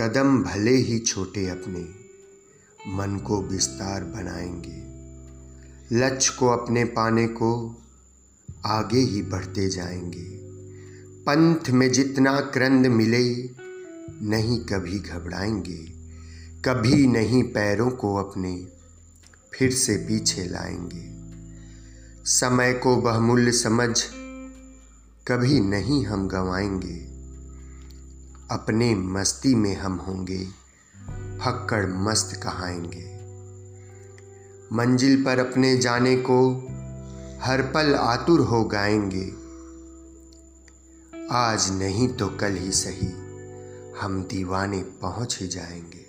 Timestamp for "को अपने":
6.38-6.84, 17.90-18.68